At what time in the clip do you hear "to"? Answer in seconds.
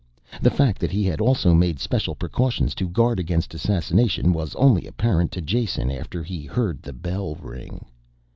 2.73-2.89, 5.33-5.41